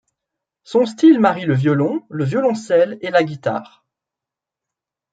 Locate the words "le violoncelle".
2.09-2.97